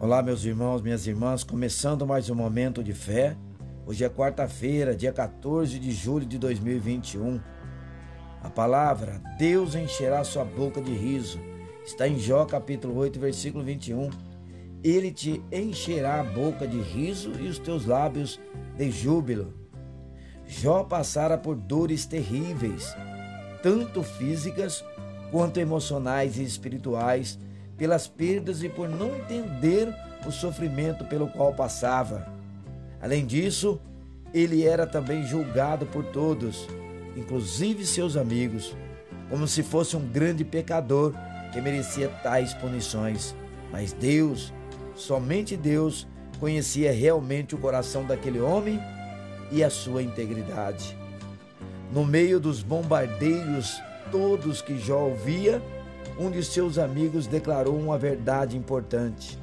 Olá, 0.00 0.22
meus 0.22 0.46
irmãos, 0.46 0.80
minhas 0.80 1.06
irmãs, 1.06 1.44
começando 1.44 2.06
mais 2.06 2.30
um 2.30 2.34
momento 2.34 2.82
de 2.82 2.94
fé. 2.94 3.36
Hoje 3.86 4.02
é 4.02 4.08
quarta-feira, 4.08 4.96
dia 4.96 5.12
14 5.12 5.78
de 5.78 5.92
julho 5.92 6.24
de 6.24 6.38
2021. 6.38 7.38
A 8.42 8.48
palavra 8.48 9.20
Deus 9.38 9.74
encherá 9.74 10.24
sua 10.24 10.42
boca 10.42 10.80
de 10.80 10.94
riso 10.94 11.38
está 11.84 12.08
em 12.08 12.18
Jó 12.18 12.46
capítulo 12.46 12.96
8, 12.96 13.20
versículo 13.20 13.62
21. 13.62 14.08
Ele 14.82 15.10
te 15.12 15.42
encherá 15.52 16.20
a 16.20 16.24
boca 16.24 16.66
de 16.66 16.80
riso 16.80 17.32
e 17.38 17.46
os 17.46 17.58
teus 17.58 17.84
lábios 17.84 18.40
de 18.78 18.90
júbilo. 18.90 19.52
Jó 20.46 20.82
passara 20.82 21.36
por 21.36 21.56
dores 21.56 22.06
terríveis, 22.06 22.96
tanto 23.62 24.02
físicas 24.02 24.82
quanto 25.30 25.60
emocionais 25.60 26.38
e 26.38 26.42
espirituais 26.42 27.38
pelas 27.80 28.06
perdas 28.06 28.62
e 28.62 28.68
por 28.68 28.86
não 28.86 29.16
entender 29.16 29.88
o 30.26 30.30
sofrimento 30.30 31.02
pelo 31.06 31.28
qual 31.28 31.54
passava. 31.54 32.30
Além 33.00 33.24
disso, 33.24 33.80
ele 34.34 34.66
era 34.66 34.86
também 34.86 35.24
julgado 35.24 35.86
por 35.86 36.04
todos, 36.04 36.68
inclusive 37.16 37.86
seus 37.86 38.18
amigos, 38.18 38.76
como 39.30 39.48
se 39.48 39.62
fosse 39.62 39.96
um 39.96 40.06
grande 40.06 40.44
pecador 40.44 41.14
que 41.54 41.60
merecia 41.62 42.08
tais 42.22 42.52
punições. 42.52 43.34
Mas 43.72 43.94
Deus, 43.94 44.52
somente 44.94 45.56
Deus, 45.56 46.06
conhecia 46.38 46.92
realmente 46.92 47.54
o 47.54 47.58
coração 47.58 48.04
daquele 48.04 48.40
homem 48.40 48.78
e 49.50 49.64
a 49.64 49.70
sua 49.70 50.02
integridade. 50.02 50.94
No 51.90 52.04
meio 52.04 52.38
dos 52.38 52.62
bombardeios 52.62 53.80
todos 54.12 54.60
que 54.60 54.78
Jó 54.78 55.06
ouvia, 55.06 55.62
um 56.20 56.30
de 56.30 56.44
seus 56.44 56.76
amigos 56.76 57.26
declarou 57.26 57.78
uma 57.78 57.96
verdade 57.96 58.54
importante. 58.54 59.38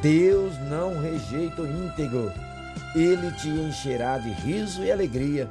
Deus 0.00 0.54
não 0.70 1.00
rejeita 1.00 1.62
o 1.62 1.66
íntegro, 1.66 2.32
ele 2.94 3.32
te 3.32 3.48
encherá 3.48 4.16
de 4.16 4.30
riso 4.30 4.84
e 4.84 4.92
alegria. 4.92 5.50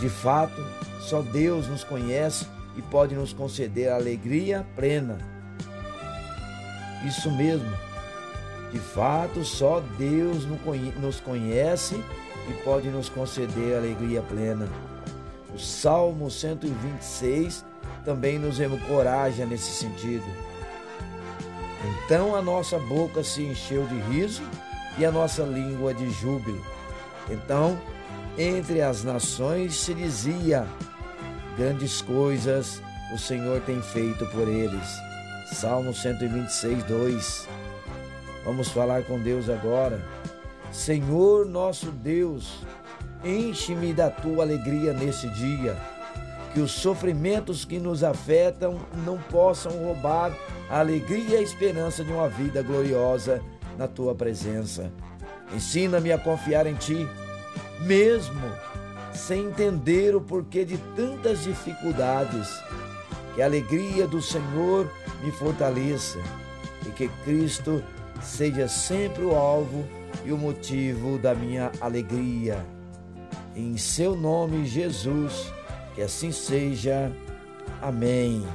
De 0.00 0.08
fato, 0.08 0.64
só 1.00 1.20
Deus 1.20 1.68
nos 1.68 1.84
conhece 1.84 2.46
e 2.78 2.82
pode 2.82 3.14
nos 3.14 3.34
conceder 3.34 3.92
alegria 3.92 4.64
plena. 4.74 5.18
Isso 7.06 7.30
mesmo. 7.30 7.70
De 8.72 8.78
fato, 8.78 9.44
só 9.44 9.82
Deus 9.98 10.46
nos 10.98 11.20
conhece 11.20 12.02
e 12.48 12.52
pode 12.64 12.88
nos 12.88 13.10
conceder 13.10 13.76
alegria 13.76 14.22
plena. 14.22 14.66
O 15.54 15.58
Salmo 15.58 16.30
126 16.30 17.64
também 18.04 18.38
nos 18.38 18.60
encoraja 18.60 19.46
nesse 19.46 19.72
sentido. 19.72 20.26
Então 22.04 22.34
a 22.34 22.42
nossa 22.42 22.78
boca 22.78 23.22
se 23.22 23.42
encheu 23.42 23.86
de 23.86 23.98
riso 24.12 24.42
e 24.98 25.04
a 25.04 25.12
nossa 25.12 25.42
língua 25.42 25.94
de 25.94 26.10
júbilo. 26.10 26.60
Então, 27.30 27.78
entre 28.36 28.80
as 28.82 29.04
nações 29.04 29.74
se 29.76 29.94
dizia: 29.94 30.66
grandes 31.56 32.02
coisas 32.02 32.82
o 33.12 33.18
Senhor 33.18 33.60
tem 33.62 33.80
feito 33.80 34.26
por 34.26 34.48
eles. 34.48 34.88
Salmo 35.52 35.94
126, 35.94 36.84
2. 36.84 37.48
Vamos 38.44 38.68
falar 38.68 39.02
com 39.04 39.18
Deus 39.18 39.48
agora. 39.48 40.02
Senhor 40.70 41.46
nosso 41.46 41.90
Deus, 41.90 42.60
enche-me 43.24 43.92
da 43.92 44.10
tua 44.10 44.44
alegria 44.44 44.92
nesse 44.92 45.28
dia 45.28 45.76
que 46.52 46.60
os 46.60 46.72
sofrimentos 46.72 47.64
que 47.64 47.78
nos 47.78 48.02
afetam 48.02 48.80
não 49.04 49.18
possam 49.18 49.72
roubar 49.72 50.32
a 50.70 50.80
alegria 50.80 51.36
e 51.36 51.36
a 51.36 51.42
esperança 51.42 52.02
de 52.02 52.12
uma 52.12 52.28
vida 52.28 52.62
gloriosa 52.62 53.42
na 53.76 53.86
tua 53.86 54.14
presença. 54.14 54.90
Ensina-me 55.54 56.12
a 56.12 56.18
confiar 56.18 56.66
em 56.66 56.74
ti, 56.74 57.06
mesmo 57.80 58.40
sem 59.12 59.46
entender 59.46 60.14
o 60.14 60.20
porquê 60.20 60.64
de 60.64 60.78
tantas 60.96 61.42
dificuldades. 61.42 62.48
Que 63.34 63.42
a 63.42 63.44
alegria 63.46 64.06
do 64.06 64.20
Senhor 64.20 64.90
me 65.22 65.30
fortaleça 65.30 66.18
e 66.86 66.90
que 66.90 67.08
Cristo 67.24 67.82
seja 68.20 68.66
sempre 68.66 69.22
o 69.22 69.34
alvo 69.34 69.86
e 70.24 70.32
o 70.32 70.36
motivo 70.36 71.18
da 71.18 71.34
minha 71.34 71.70
alegria. 71.80 72.77
Em 73.58 73.76
seu 73.76 74.14
nome, 74.14 74.64
Jesus 74.66 75.52
que 75.98 76.02
assim 76.02 76.30
seja. 76.30 77.10
Amém. 77.82 78.46